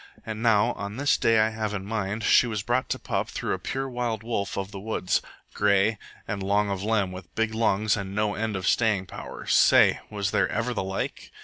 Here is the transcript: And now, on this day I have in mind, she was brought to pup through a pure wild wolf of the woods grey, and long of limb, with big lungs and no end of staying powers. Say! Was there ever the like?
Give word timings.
And 0.25 0.41
now, 0.41 0.71
on 0.73 0.97
this 0.97 1.15
day 1.15 1.37
I 1.37 1.49
have 1.49 1.75
in 1.75 1.85
mind, 1.85 2.23
she 2.23 2.47
was 2.47 2.63
brought 2.63 2.89
to 2.89 2.97
pup 2.97 3.29
through 3.29 3.53
a 3.53 3.59
pure 3.59 3.87
wild 3.87 4.23
wolf 4.23 4.57
of 4.57 4.71
the 4.71 4.79
woods 4.79 5.21
grey, 5.53 5.99
and 6.27 6.41
long 6.41 6.71
of 6.71 6.81
limb, 6.81 7.11
with 7.11 7.35
big 7.35 7.53
lungs 7.53 7.95
and 7.95 8.15
no 8.15 8.33
end 8.33 8.55
of 8.55 8.67
staying 8.67 9.05
powers. 9.05 9.53
Say! 9.53 9.99
Was 10.09 10.31
there 10.31 10.49
ever 10.49 10.73
the 10.73 10.81
like? 10.81 11.31